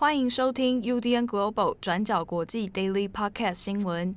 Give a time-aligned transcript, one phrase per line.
[0.00, 4.14] 欢迎收听 UDN Global 转角国际 Daily Podcast 新闻。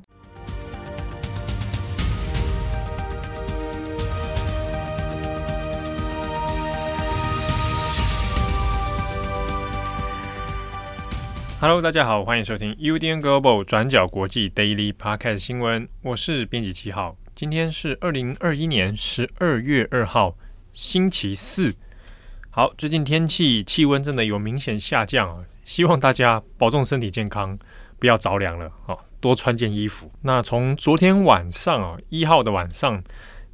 [11.60, 15.90] Hello，大家好，欢迎收听 UDN Global 转角国际 Daily Podcast 新闻。
[16.04, 20.38] 我是编辑七号，今天是二零二一年十二月二号，
[20.74, 21.74] 星期四。
[22.52, 25.46] 好，最近天气气温真的有明显下降啊。
[25.64, 27.58] 希望大家保重身体健康，
[28.00, 28.98] 不要着凉了啊！
[29.20, 30.12] 多穿件衣服。
[30.24, 33.04] 那从昨天晚上啊，一号的晚上，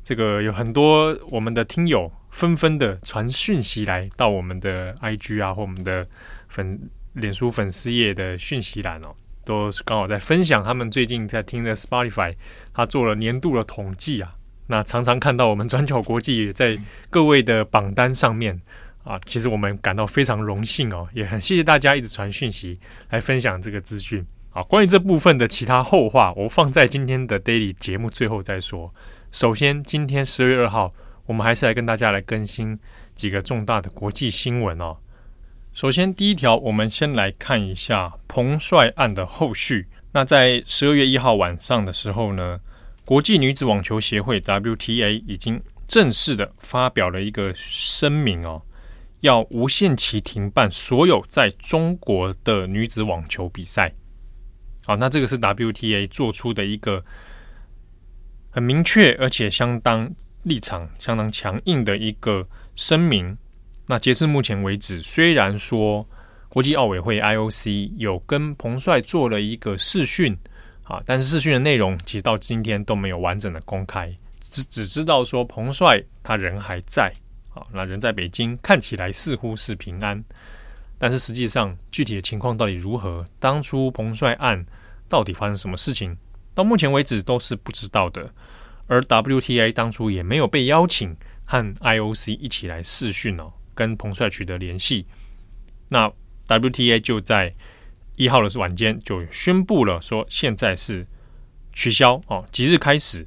[0.02, 6.08] 这个有很多我们的听友纷纷的传讯息来到我们的 IG 啊，或我们的
[6.48, 12.34] 粉脸书粉丝页的讯息栏哦，都是刚好在分享他们最近在听的 Spotify，
[12.74, 14.34] 他做了年度的统计啊。
[14.68, 16.78] 那常常看到我们转角国际在
[17.10, 18.62] 各位的榜单上面。
[19.08, 22.78] 啊，其实我们感到非常荣幸哦，也很谢谢大家一直传讯息
[23.10, 24.26] 来分享这个资讯。
[24.50, 28.94] 好，关于这部分的其他后话，我放在今天的 Daily 节目最后再说。
[29.32, 30.94] 首先，今天十月二号，
[31.26, 32.78] 我们还是来跟大家来更新
[33.16, 34.98] 几个重大的国际新闻哦。
[35.72, 39.88] 首先，第一条，我们先来看一下彭帅案的后续。
[40.12, 42.60] 那在十二月一号晚上的时候呢，
[43.06, 48.64] 国际女子网球协会 WTA 已经正式的发表了一个声明哦。
[49.22, 53.94] 要无限期停办所有在中国的女子网球比赛。
[54.86, 57.04] 好，那这个是 WTA 做出的一个
[58.50, 60.10] 很明确而且相当
[60.44, 63.38] 立场相当强硬的一个声明。
[63.88, 66.08] 那截至目前为止，虽然说
[66.50, 70.38] 国际奥委会 IOC 有跟彭帅做了一个视讯
[70.84, 77.14] 啊，但是视讯的内容其实到今天都没有完整的公开，只只知道说彭帅他人还在。
[77.74, 80.24] 那人在北京，看起来似乎是平安，
[80.98, 83.26] 但是实际上具体的情况到底如何？
[83.40, 84.66] 当初彭帅案
[85.08, 86.18] 到底发生什么事情？
[86.54, 88.34] 到目前为止都是不知道的。
[88.90, 91.14] 而 WTA 当初也没有被邀请
[91.44, 95.06] 和 IOC 一起来试训哦，跟彭帅取得联系。
[95.90, 96.10] 那
[96.48, 97.54] WTA 就在
[98.16, 101.06] 一号的晚间就宣布了，说现在是
[101.74, 103.26] 取消哦，即日开始，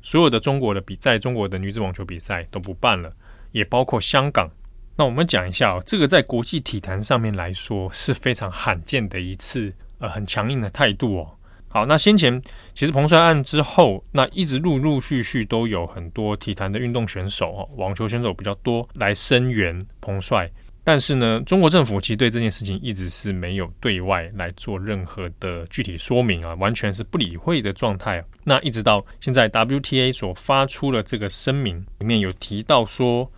[0.00, 3.12] 所有的中国的比在中国的女子网球比赛都不办了。
[3.52, 4.50] 也包括香港。
[4.96, 11.30] 那我们讲一下哦，这个在国际体坛上面来说是非常罕见的一次呃很强硬的态度哦。
[11.68, 12.42] 好，那先前
[12.74, 20.50] 其实彭帅案之后，那一直陆陆续续都有很多体坛的运动选手哦，网球选手比较多来声援彭帅。
[20.84, 28.22] 但是呢，中国政府其实对这件事情一直是没有对外来做任何的具体说明啊，完全是不理会的状态。
[28.44, 33.30] 那一直到现在，WTA 所发出了这个声明里面有提到说。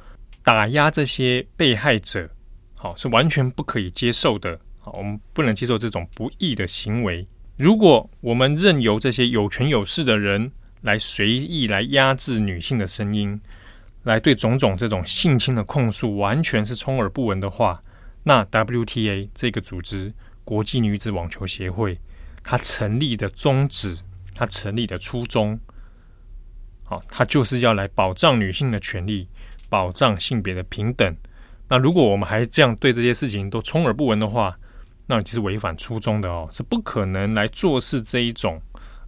[0.43, 2.29] 打压这些被害者，
[2.75, 4.59] 好，是完全不可以接受的。
[4.79, 7.27] 好，我们不能接受这种不义的行为。
[7.57, 10.51] 如果我们任由这些有权有势的人
[10.81, 13.41] 来随意来压制女性的声音，
[14.03, 17.81] 来对种种这种性侵的控诉完全是充耳不闻的话，
[18.25, 22.01] 那 WTA 这个组织——国际女子网球协会，
[22.43, 24.01] 它成立的宗旨，
[24.35, 25.61] 它成立的初衷，
[26.83, 29.29] 好，它就是要来保障女性的权利。
[29.73, 31.17] 保障性别的平等。
[31.67, 34.55] 那如果我们还这样对这些事情都充耳不闻的话，
[35.07, 38.61] 那其实违反初衷的哦，是不可能来做事这一种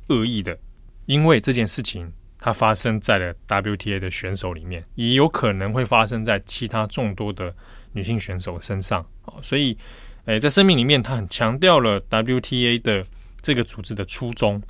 [0.08, 0.56] 恶意的。
[1.04, 7.54] 因为这件事情它发生在了 WTA 的选手里面，也有可能会发生在其他众多的
[7.92, 9.04] 女性选手身上。
[9.26, 9.76] 哦，所以，
[10.24, 13.04] 诶，在声明里面，他很强调了 WTA 的
[13.42, 14.62] 这个组织的初衷，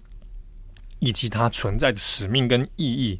[0.99, 3.16] 以及它存在的使命跟意义。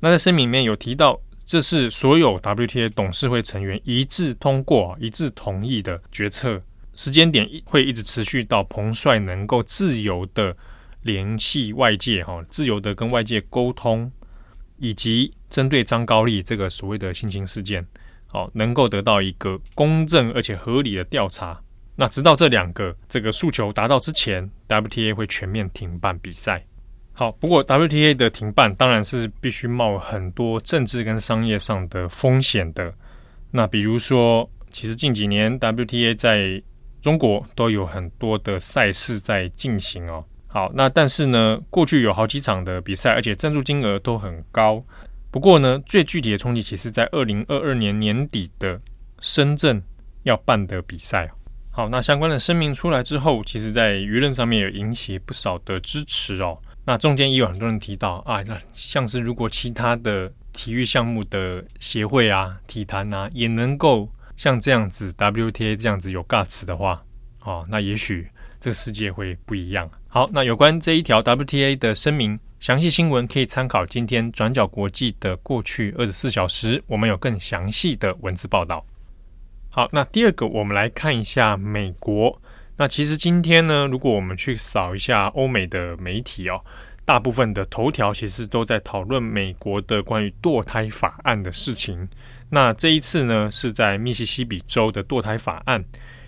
[0.00, 1.20] 那在声明里面有提到。
[1.46, 6.60] 这是所有 WTA 董事会成员一致通过、一致同意的决策，
[6.96, 10.56] 时间点会一直持续到彭帅能够自由的
[11.02, 14.10] 联系外界，哈，自由的跟外界沟通，
[14.78, 17.86] 以及针对张高丽这个所谓的性侵事件，
[18.26, 21.62] 好，能够得到一个公正而且合理的调查。
[21.94, 26.66] 那直到这两个这个诉求达到之前，WTA 会全面停办比赛。
[27.18, 32.92] 好，不过 WTA 的停办当然是必须冒很多政治跟商业上的风险的。
[33.50, 36.62] 那比如说，其实近几年 WTA 在
[37.00, 40.22] 中国都有很多的赛事在进行哦。
[40.46, 44.84] 好，那但是呢，过去有好几场的比赛，而且赞助金额都很高。
[45.30, 48.78] 不过呢，最具体的冲击其实在二零二二年年底的
[49.20, 49.82] 深圳
[50.24, 51.30] 要办的比赛。
[51.70, 56.58] 好，那相关的声明出来之后，其实在舆论上面有引起不少的支持哦。
[56.86, 67.02] 那中间也有很多人提到啊，那像是如果其他的体育项目的协会啊、体坛啊，也能够像这样子 WTA 这样子有 guts 的话，
[67.42, 68.28] 哦，那也许
[68.60, 69.90] 这个世界会不一样。
[70.06, 78.86] 好，那有关这一条 WTA 的声明，详细新闻可以参考今天转角国际的过去二十四小时，我们有更详细的文字报道。
[79.70, 82.40] 好，那第二个，我们来看一下美国。
[82.78, 86.60] 那其实今天呢，如果我们去扫一下欧美的媒体哦，
[87.04, 92.08] 大部分的头条其实都在讨论美国的关于堕胎法案的事情。
[92.50, 95.84] 那这一次呢，是在密西西比州的堕胎法案。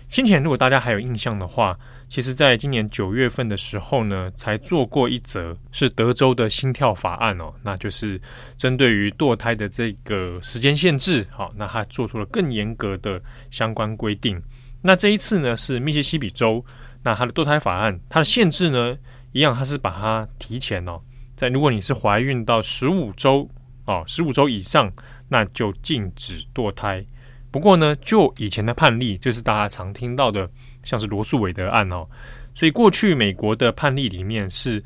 [0.07, 1.77] 先前如果大家还有印象的话，
[2.09, 8.19] 其实在今年九月份的时候呢，才做过一则是德州的心跳法案哦，那就是
[8.57, 14.41] 针对于堕胎的这个时间限制，好，那它做出了更严格的相关规定。
[14.81, 16.63] 那这一次呢，是密西西比州，
[17.03, 18.97] 那它的堕胎法案，它的限制呢，
[19.33, 20.99] 一样，它是把它提前哦，
[21.35, 23.49] 在如果你是怀孕到十五周
[23.85, 24.91] 哦，十五周以上，
[25.27, 27.05] 那就禁止堕胎。
[27.51, 30.49] 不过呢，就以前的判例，就是大家常听到的，
[30.83, 32.07] 像是罗诉韦德案哦，
[32.53, 34.83] 所以过去美国的判例里面是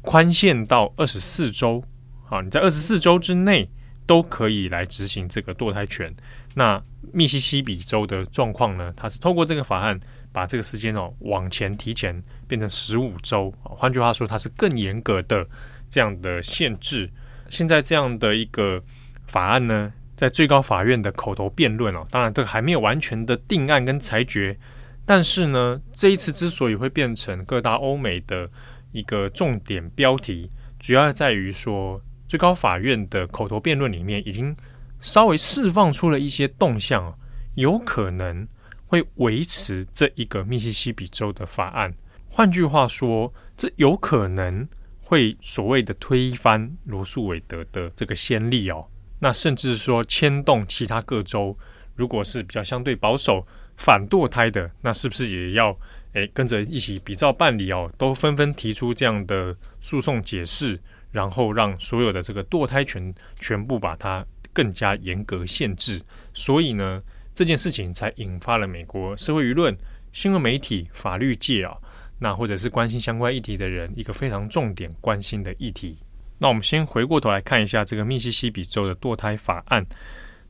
[0.00, 1.84] 宽限到二十四周，
[2.28, 3.70] 啊，你在二十四周之内
[4.06, 6.14] 都可以来执行这个堕胎权。
[6.54, 6.82] 那
[7.12, 8.92] 密西西比州的状况呢？
[8.96, 9.98] 它是透过这个法案，
[10.32, 13.52] 把这个时间哦往前提前变成十五周。
[13.62, 15.46] 换句话说，它是更严格的
[15.90, 17.10] 这样的限制。
[17.48, 18.82] 现在这样的一个
[19.26, 24.56] 法案呢，在最高法院的口头辩论哦，当然这个还没有完全的定案跟裁决。
[25.04, 28.48] 但是呢，这一次之所以会变成各大欧美的
[28.92, 32.00] 一个重点标题，主要在于说，
[32.32, 34.56] 最高法院的口头辩论里面已经。
[35.02, 37.12] 稍微释放出了一些动向，
[37.56, 38.46] 有可能
[38.86, 41.92] 会维持这一个密西西比州的法案。
[42.30, 44.66] 换句话说，这有可能
[45.00, 48.86] 会所谓的推翻罗素韦德的这个先例哦。
[49.18, 51.58] 那甚至说牵动其他各州，
[51.96, 53.44] 如果是比较相对保守、
[53.76, 55.76] 反堕胎的，那是不是也要
[56.12, 57.92] 诶跟着一起比照办理哦？
[57.98, 60.80] 都纷纷提出这样的诉讼解释，
[61.12, 64.26] 然后让所有的这个堕胎权全部把它。
[64.54, 65.98] 更加严格限制，
[66.34, 69.74] 所以呢，这件事情才引发了美国社会舆论、
[70.12, 71.74] 新闻媒体、法律界啊，
[72.18, 75.96] 那或者是关心相关议题的人一个非常重点关心的议题。
[76.38, 79.82] 那我们先回过头来看一下这个密西西比州的堕胎法案。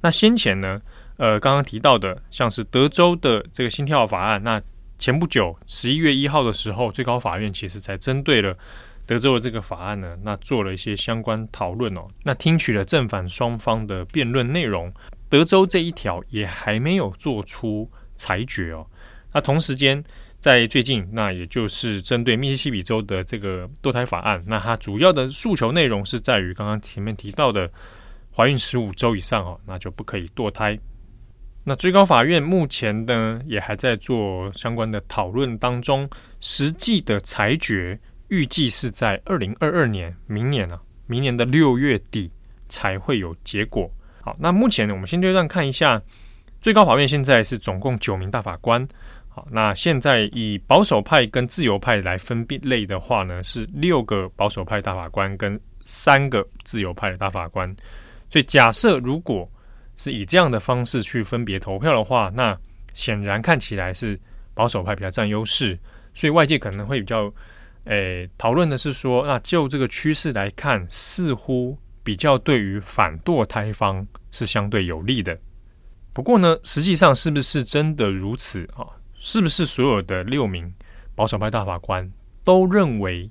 [0.00, 0.82] 那先前呢，
[1.16, 4.60] 呃，刚刚提到的像是德州的这个心跳法案，那
[4.98, 8.58] 前不久十一月一号的时候，最高法院其实才针对了。
[9.06, 14.92] 德州的这个法案呢，那做了一些相关讨论哦，那听取了正反双方的辩论内容。
[15.28, 18.86] 德州这一条也还没有做出裁决哦。
[19.32, 20.02] 那同时间，
[20.38, 27.70] 在最近，那也就是针对密西西比州的这个堕胎法案，那它主要的诉求内容是在于刚刚前面提到的，
[28.34, 30.78] 怀孕十五周以上哦，那就不可以堕胎。
[31.64, 36.08] 那最高法院目前呢，也还在做相关的讨论当中，
[36.40, 37.98] 实际的裁决。
[38.32, 42.30] 预计是在二零二二年，明年呢、明年的六月底
[42.66, 43.90] 才会有结果。
[44.22, 46.00] 好，那目前呢，我们先阶段看一下
[46.58, 48.88] 最高法院现在是总共九名大法官。
[49.28, 57.68] 好，那现在以保守派跟自由派来分别类的话呢，是六个保守派大法官跟三个自由派的大法官。
[58.30, 59.46] 所以假设如果
[59.98, 62.58] 是以这样的方式去分别投票的话，那
[62.94, 64.18] 显然看起来是
[64.54, 65.78] 保守派比较占优势，
[66.14, 67.30] 所以外界可能会比较。
[67.84, 75.36] 诶，讨论的是说，那就这个趋势来看，似乎比较对于反堕胎方是相对有利的。
[76.12, 78.86] 不过呢，实际上是不是真的如此啊？
[79.14, 80.72] 是不是所有的六名
[81.16, 82.08] 保守派大法官
[82.44, 83.28] 都认为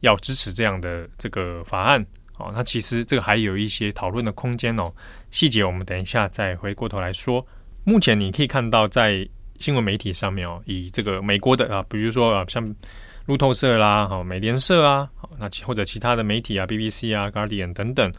[0.00, 2.00] 要支持这样的这个法案？
[2.38, 4.90] 啊，那其实这个还有一些讨论的空间哦。
[5.30, 7.46] 细节我们等一下再回过头来说。
[7.84, 9.28] 目前你可以看到，在
[9.58, 12.74] 新闻媒体上面哦，以这个美国的啊，比如说啊，像。
[13.26, 18.12] 路透社啦，好，美联社啊，好，那或者其他的媒体啊，BBC 啊，Guardian 等等，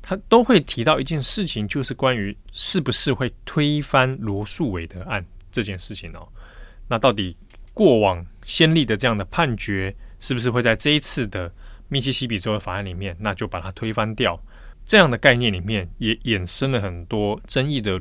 [0.00, 6.28] 他都会提到一件事情，就是关于是不是会推翻罗诉韦德案这件事情哦。
[6.86, 7.36] 那到底
[7.74, 11.52] 过往先例的这样的判决，是不是会在这一次的
[11.88, 14.40] 密西西比州的法案里面，那就把它推翻掉？
[14.84, 17.98] 这样的概念里面也衍生了很多争议的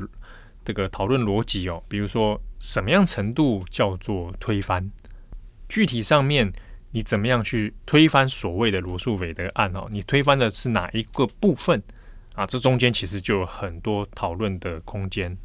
[0.63, 4.87] 这个讨论逻辑哦，比如说什么样程度叫做推翻？
[5.67, 6.51] 具体上面，
[6.91, 9.87] 你怎么样去推翻所谓的罗诉韦德案哦？
[9.89, 11.81] 你推翻的是哪一个部分
[12.33, 12.45] 啊？
[12.45, 15.37] 这中间其实就有很多讨论的空间。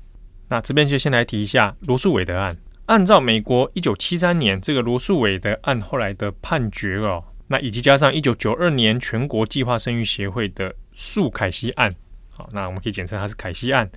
[0.49, 2.57] 那这边就先来提一下罗诉韦德案。
[2.87, 11.95] 按照美国一九七三年这个罗诉韦德案后来的判决哦，那以及加上一九九二年全国计划生育协会的诉凯西案，
[12.31, 13.89] 好，那我们可以简称它是凯西案。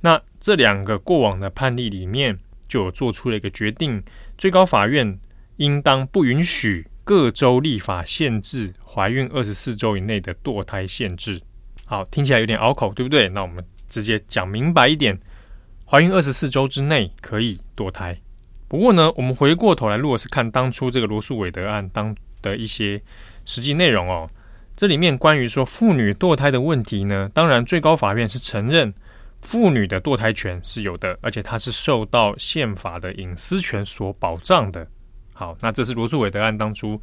[0.00, 2.34] 那这两个过往的判例里面，
[2.66, 4.02] 就有做出了一个决定：
[4.38, 5.18] 最高法院
[5.60, 11.38] 应当不允许各州立法限制怀孕二十四周以内的堕胎限制。
[11.84, 13.28] 好，听起来有点拗口，对不对？
[13.28, 15.20] 那我们直接讲明白一点：
[15.84, 18.18] 怀孕二十四周之内可以堕胎。
[18.68, 22.98] 不过呢，我们回过头来，如果是看当初这个罗素韦德案当的一些
[23.44, 24.30] 实际内容哦，
[24.74, 28.94] 这里面关于说妇女堕胎的问题呢，当然最高法院是承认
[29.42, 34.88] 妇女的堕胎权是有的，而且它是受到宪法的隐私权所保障的。
[35.40, 37.00] 好，那这是罗诉韦德案当初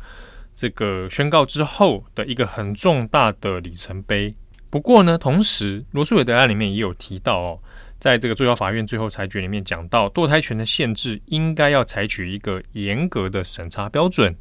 [0.53, 4.31] 这个宣告之后的一个很重大的里程碑。
[4.69, 7.59] 不过呢，同时罗诉韦德案里面也有提到哦。
[7.97, 14.35] 在这个最高法院最后裁决里面讲到，堕胎权的限制应该要采取一个严格的审查标准。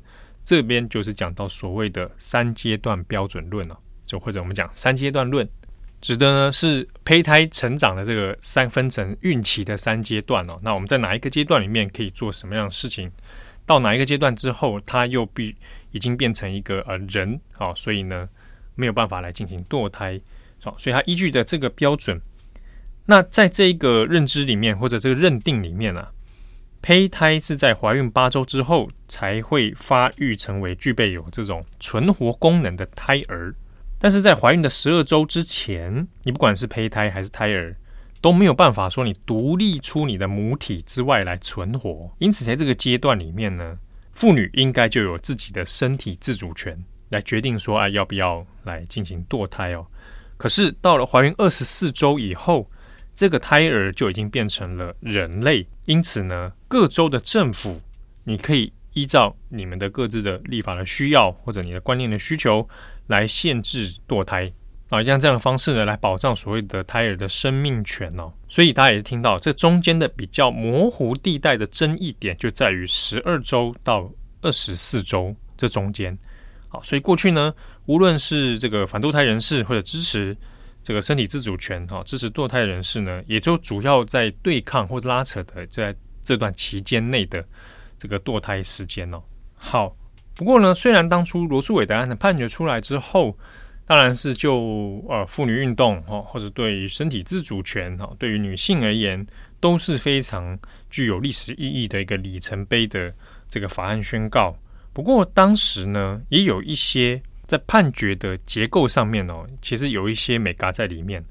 [0.45, 5.49] 这边就是讲到所谓的三阶段标准论哦，就或者我们讲三阶段论，
[6.03, 10.59] 指的呢是胚胎成长的这个三分成孕期的三阶段哦。
[10.61, 13.11] 那我们在哪一个阶段里面可以做什么样的事情？
[13.67, 15.55] 到哪一个阶段之后，它又必
[15.91, 18.29] 已经变成一个呃人哦，所以呢
[18.77, 20.21] 没有办法来进行堕胎
[20.63, 20.75] 哦。
[20.79, 22.21] 所以它依据的这个标准。
[23.07, 26.11] 那在这个认知里面，或者这个认定里面啊，
[26.83, 33.55] 胚胎是在怀孕八周之后才会发育成为具备有这种存活功能的胎儿，
[33.99, 37.77] 但是在怀孕的十二周之前，你不管是胚胎还是胎儿，
[38.27, 42.11] 都没有办法说你独立出你的母体之外来存活。
[42.19, 43.79] 因此，在这个阶段里面呢，
[44.15, 46.77] 妇女应该就有自己的身体自主权，
[47.11, 49.87] 来决定说啊要不要来进行堕胎哦。
[50.37, 52.69] 可是到了怀孕二十四周以后，
[53.15, 57.81] 这个胎儿就已经变成了人类，因此呢，各州的政府，
[58.25, 62.69] 你可以依照你们的各自的立法的需要，或者你的观念的需求，
[63.07, 64.53] 来限制堕胎
[64.89, 68.33] 啊，像这样的方式呢，来保障所谓的胎儿的生命权哦。
[68.49, 74.11] 所以大家也听到，这中间的比较模糊地带的争议点，就在于十二周到
[74.43, 76.17] 二十四周这中间。
[76.69, 77.55] 好，所以过去呢，
[77.87, 80.37] 无论是这个反堕胎人士或者支持。
[80.83, 87.45] 这个身体自主权哈，支持堕胎人士呢，也就主要在对抗或者拉扯的在这段期间内的
[87.99, 89.21] 这个堕胎时间哦。
[89.57, 89.97] 好，
[90.37, 93.37] 不过呢，虽然当初罗素韦德案的判决出来之后，
[93.87, 99.27] 当然是就呃妇女运动哈，或者对于身体自主权哈，对于女性而言
[99.61, 100.59] 都是非常
[100.91, 103.15] 具有历史意义的一个里程碑的
[103.49, 104.55] 这个法案宣告。
[104.93, 107.23] 不过当时呢，也有一些。
[107.47, 111.25] 在判决的结构上面哦，其实有一些美嘎在里面。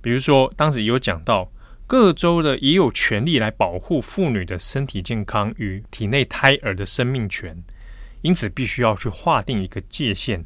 [0.00, 1.52] 比如说，当时有讲到，
[1.86, 7.54] 各州的也有权利来保护妇女的身体健康与体内胎儿的生命权，
[8.22, 10.42] 因此必须要去划定一个界限。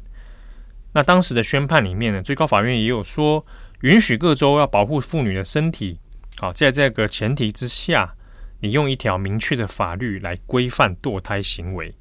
[0.95, 3.45] 那当时的宣判里面呢，最高法院也有说，
[3.81, 5.99] 允许各州要保护妇女的身体。
[6.37, 8.15] 好，在这个前提之下，
[8.61, 11.93] 你用一条明确的法律来规范堕胎行为。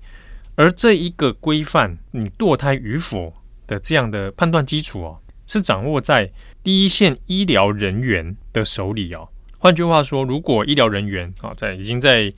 [0.54, 3.34] 而这一个规范你堕胎与否
[3.66, 6.30] 的这样的判断基础哦，是掌握在
[6.62, 9.28] 第一线医疗人员的手里哦。
[9.58, 12.32] 换句话说，如果医疗人员啊在已经在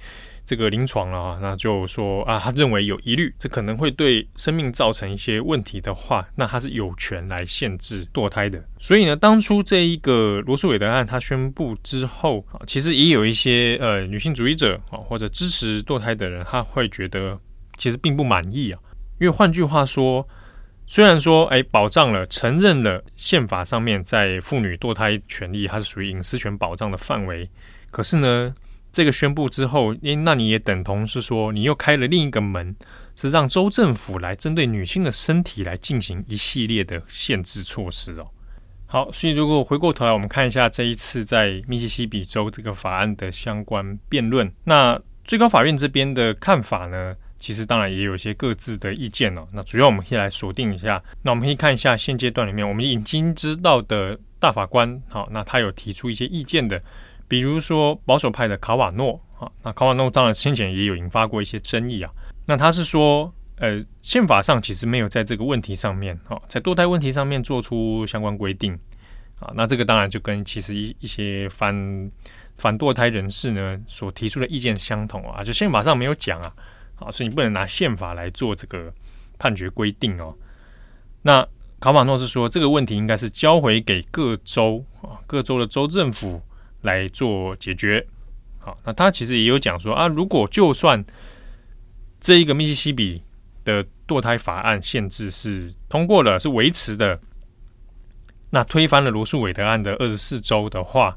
[0.47, 8.65] 这个临床了啊，那就说啊，他认为有疑虑，这可能会对生命造成一些问题的话，那他是有权来限制堕胎的。
[8.79, 17.39] 所以呢，当初这一个罗诉韦德案他宣布之后啊，其实也有一些呃女性主义者啊或者支持堕胎的人，他会觉得。
[17.79, 18.81] 其实并不满意啊，
[19.21, 20.27] 因为换句话说，
[20.87, 27.47] 虽然说哎，保障了、承认了宪法上面在妇女堕胎权利，它是属于隐私权保障的范围，
[27.91, 28.55] 可是呢，
[28.97, 32.75] 这个宣布之后，哎，那你也等同是说，你又开了另一个门，
[33.15, 38.27] 是让州政府来针对女性的身体来进行一系列的限制措施哦。
[38.87, 47.15] 好，所以如果回过头来，我们看一下这一次在密西西比州这个法案的相关辩论，那最高法院这边的看法呢？
[47.39, 49.47] 其实当然也有一些各自的意见哦。
[49.53, 51.03] 那主要我们可以来锁定一下。
[51.21, 56.83] 那我们可以看一下现阶段里面我们已经知道的大法官，好，那他有提出一些意见的，
[57.29, 62.11] 比如说保守派的卡瓦诺，啊，那卡瓦诺当然先前也有引发过一些争议啊。
[62.47, 68.73] 那他是说，呃，宪法上其实没有在这个问题上面，啊，在堕胎问题上面做出相关规定
[69.41, 69.53] 啊。
[69.55, 72.11] 那这个当然就跟其实一一些反
[72.55, 76.53] 反堕胎人士呢所提出的意见相同啊，就宪法上没有讲啊。
[76.95, 78.93] 好，所以你不能拿宪法来做这个
[79.39, 80.35] 判决规定哦。
[81.23, 81.47] 那
[81.79, 86.41] 卡瓦诺是说，这个问题应该是交回给各州啊，各州的州政府
[86.83, 88.07] 来做解决。
[88.59, 91.05] 好，那他其实也有讲说啊，如果就算
[92.21, 93.23] 这一个密西西比
[93.65, 97.21] 的堕胎法案限制是通过了，是维持的，
[98.51, 101.17] 那推翻了罗诉韦德案的二十四州的话，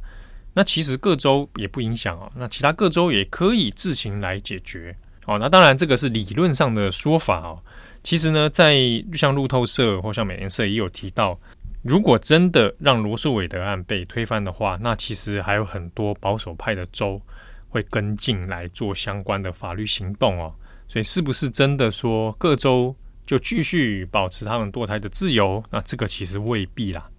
[0.54, 5.38] 那其实各州也不影响啊，那其他各州也可以自行来解决哦。
[5.40, 7.62] 那当然这个是理论上的说法哦。
[8.02, 8.78] 其实呢，在
[9.14, 11.40] 像路透社或像美联社也有提到，
[11.82, 17.22] 如果真的让罗诉韦德案被推翻的话，那其实还有很多保守派的州
[17.70, 20.54] 会跟进来做相关的法律行动哦。
[20.88, 22.96] 所以是不是真的说各州
[23.26, 25.64] 就继续保持他们堕胎的自由？
[25.70, 27.10] 那这个其实未必啦。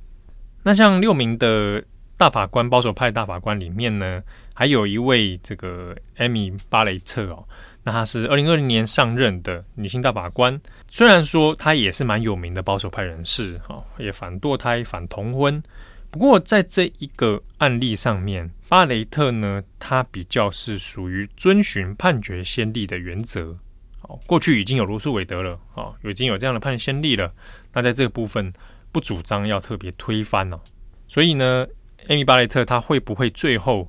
[0.63, 1.83] 那像六名的
[2.17, 7.49] 大法官，保守派大法官里面呢，还有一位这个艾米巴雷特哦。
[7.91, 15.63] 她是二零二零年上任的女性大法官，虽然说她也是蛮有名的保守派人士，哈，也反堕胎、反同婚。
[16.11, 23.57] 不过在这一个案例上面，巴雷特呢，他比较是属于遵循判决先例的原则。
[24.03, 27.33] 哦，过去已经有罗诉韦德了，哦，已经有这样的判先例了。
[27.73, 28.53] 那在这个部分
[28.91, 30.59] 不主张要特别推翻哦。
[31.07, 31.65] 所以呢，
[32.09, 33.89] 艾米巴雷特他会不会最后？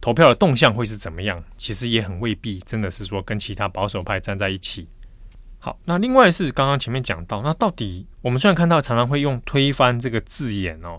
[0.00, 1.42] 投票的动向会是怎么样？
[1.56, 4.88] 其实也很未必，真的是说跟其他保守派站在一起。
[5.58, 10.98] 好，那另外是刚刚前面讲到，那到底我们虽然看到常常会用“推翻”这个字眼哦，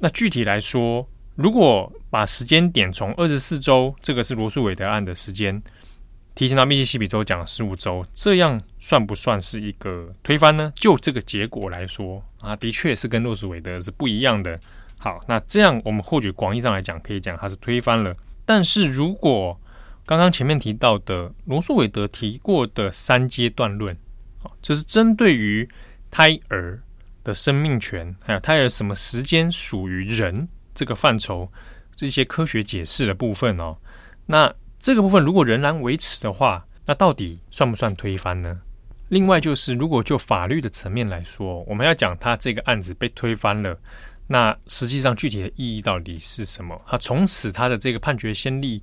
[0.00, 5.62] 那具体来说，如果把时间点从二十四周，这个是罗诉韦德案的时间，
[6.34, 10.70] 提前到密西西比州讲十五周，这样算不算是一个推翻呢？
[10.76, 14.60] 就这个结果来说啊，的确是跟罗诉韦德是不一样的。
[14.98, 18.14] 好，那这样我们或许广义上来讲，可以讲它是推翻了。
[18.44, 19.58] 但是如果
[20.04, 23.94] 刚刚前面提到的罗素韦德提过的三阶段论，
[24.42, 25.68] 啊，这是针对于
[26.10, 26.82] 胎儿
[27.22, 31.50] 的生命权，还有胎儿什么时间属于人这个范畴，
[31.94, 33.76] 这些科学解释的部分哦。
[34.26, 38.60] 那这个部分如果仍然维持的话，那到底算不算推翻呢？
[39.08, 43.78] 另外就是，如果就法律的层面来说，我们要讲他这个案子被推翻了。
[44.32, 46.80] 那实际上具体的意义到底是什么？
[46.86, 48.82] 他从此他的这个判决先例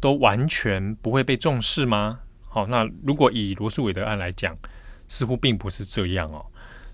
[0.00, 2.18] 都完全不会被重视吗？
[2.48, 4.58] 好，那如果以罗素韦德案来讲，
[5.06, 6.44] 似乎并不是这样哦。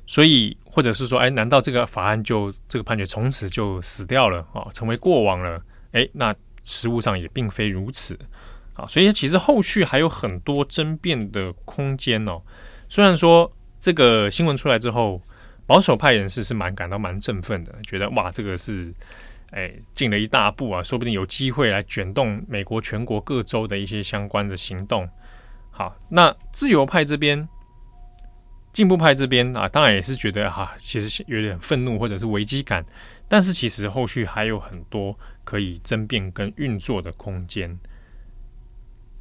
[0.06, 5.58] 所以或者是说，哎，难道这个法案就这个判决从此就死掉了哦，成为过往了？
[5.92, 8.18] 哎，那实务上也并非如此
[8.74, 8.86] 啊。
[8.86, 12.42] 所以其实后续还有很多争辩的空间哦。
[12.90, 15.22] 虽然说这个新闻出来之后。
[15.66, 18.92] 保守派人士是蛮感到蛮振奋的，觉得哇，这个是
[19.50, 25.08] 哎进了一大步啊，说不定有机会来卷动美国全国各州的一些相关的行动。
[25.70, 27.48] 好，那自由派这边、
[28.72, 32.84] 进步派这边啊，当然也是觉得哈、其实有点愤怒或者是危机感，
[33.28, 37.78] 但是其实后续还有很多可以争辩跟运作的空间。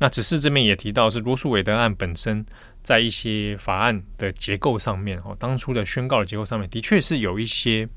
[0.04, 2.46] 那只是这边也提到是罗诉韦德案本身。
[2.82, 7.88] 在一些法案的结构上面，哦，当初的宣告的结构上面，的确是有一些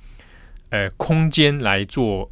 [0.70, 2.30] 呃空间来做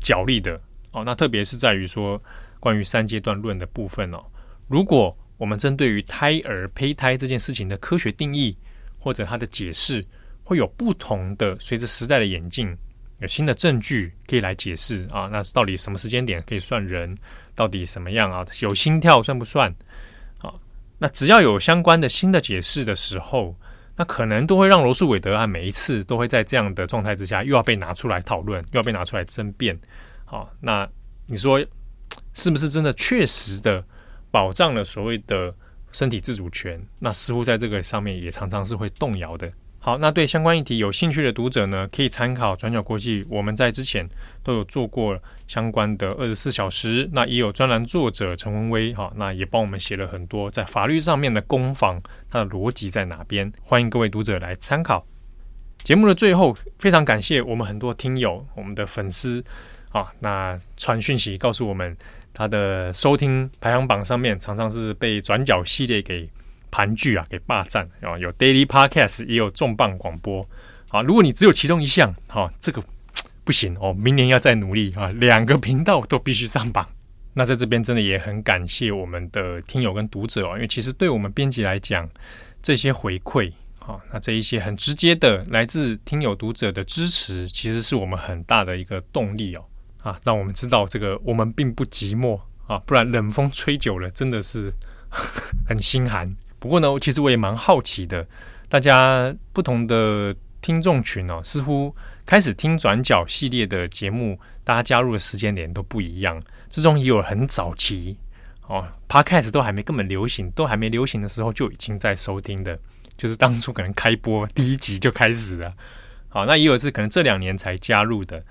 [0.00, 0.58] 角力的
[0.92, 1.04] 哦。
[1.04, 2.18] 那特别是在于说，
[2.58, 4.24] 关于三阶段论的部分哦，
[4.66, 8.56] 如果我们针对于胎儿胚胎这件事情的科学定义
[8.98, 10.02] 或者它的解释，
[10.42, 12.74] 会有不同的，随着时代的演进，
[13.20, 15.28] 有新的证据可以来解释啊。
[15.32, 17.16] 那到底什么时间点可以算人？
[17.54, 18.44] 到底什么样啊？
[18.62, 19.70] 有心跳算不算？
[20.38, 20.54] 啊
[20.98, 23.56] 那只要有相关的新的解释的时候，
[23.96, 29.78] 那可能都会让罗素韦德案每一次都会在这样的状态之下，又要被拿出来讨论，又要被拿出来争辩。
[30.24, 30.88] 好，那
[31.26, 31.64] 你说
[32.34, 33.84] 是不是真的确实的
[34.30, 35.54] 保障了所谓的
[35.92, 36.80] 身体自主权？
[36.98, 39.50] 那似乎在这个上面也常常是会动摇的。
[39.82, 44.06] 好，那对相关议题有兴趣的读者呢，可以参考转角国际，我们在之前
[44.44, 51.98] 都有做过相关的二十四小时，那也有专栏作者陈文威，哈，那也帮我们写了很多在法律上面的攻防，
[52.30, 53.50] 它的逻辑在哪边？
[53.62, 55.02] 欢迎各位读者来参考。
[55.78, 59.42] 节目的最后，非常感谢我们很多听友，我们的粉丝
[59.92, 61.96] 啊，那传讯息告诉我们，
[62.34, 66.28] 他的收听排行榜上面常常是被转角系列给。
[66.70, 68.18] 盘踞啊，给霸占啊！
[68.18, 70.48] 有 Daily Podcast，也有重磅广播。
[70.88, 72.82] 好，如果你只有其中一项，好，这个
[73.44, 73.92] 不行哦。
[73.92, 76.86] 明年要再努力啊，两个频道都必须上榜。
[77.32, 82.08] 那在这边真的也很感谢我们的听友跟读者哦，因为其实对我们编辑来讲，
[82.60, 89.64] 这些回馈，好，那这一些很直接的来自听友读者的支持，其实是我们很大的一个动力哦。
[90.02, 94.72] 啊，让我们知道这个我们并不寂寞啊，不然冷风吹久了，真的是
[95.68, 96.34] 很心寒。
[96.60, 98.24] 不过呢，其实我也蛮好奇的，
[98.68, 101.92] 大家不同的听众群哦，似乎
[102.24, 106.40] 开始听转角系列的节目，大家加入的时间点都不一样。
[106.68, 108.16] 之中也有很早期
[108.68, 112.78] 哦，Podcast 都还没根本流行，都还没流行的时候就已经在收听的，
[113.16, 115.74] 就是当初可能开播第一集就开始了。
[116.28, 118.44] 好，那也有是可能这两年才加入的。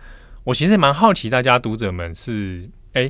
[0.44, 3.10] 我其实蛮好奇，大家读者们是哎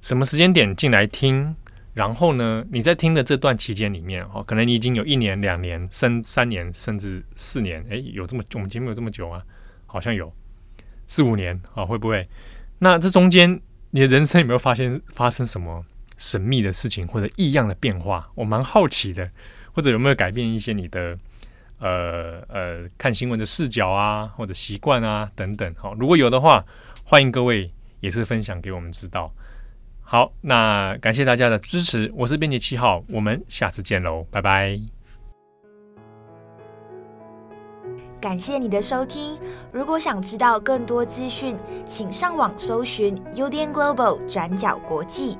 [0.00, 1.54] 什么时间点进来听？
[1.98, 9.42] 然后呢，你在听的这段期间里面，哦，可能你已经有一年、两年、三三年，甚至四年，哎，有这么我们节目有这么久啊？
[9.84, 10.32] 好像有
[11.08, 12.28] 四五年啊，会不会？
[12.78, 15.84] 那这中间你的人生有没有发现发生什么
[16.16, 18.30] 神秘的事情或者异样的变化？
[18.36, 19.28] 我蛮好奇的，
[19.72, 21.18] 或者有没有改变一些你的？
[21.80, 26.64] 呃呃，看新闻的视角啊，或者习惯啊等等，好，如果有的话，
[27.04, 29.32] 欢迎各位也是分享给我们知道。
[30.10, 34.80] 好，那感谢大家的支持，我是编辑七号，我们下次见喽，拜拜。
[38.18, 39.38] 感谢你的收听，
[39.70, 45.36] 如果想知道更多资讯，请上网搜寻 UDN Global 转角国际。